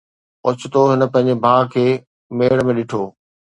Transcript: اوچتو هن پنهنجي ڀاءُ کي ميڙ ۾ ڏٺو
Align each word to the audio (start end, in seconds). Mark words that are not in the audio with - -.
اوچتو 0.45 0.81
هن 0.91 1.01
پنهنجي 1.13 1.35
ڀاءُ 1.43 1.63
کي 1.73 1.85
ميڙ 2.37 2.57
۾ 2.67 2.71
ڏٺو 2.77 3.03